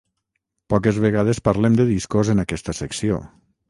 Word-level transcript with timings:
Poques 0.75 0.97
vegades 1.03 1.43
parlem 1.51 1.79
de 1.83 1.87
discos 1.93 2.35
en 2.37 2.47
aquesta 2.49 2.81
secció. 2.83 3.25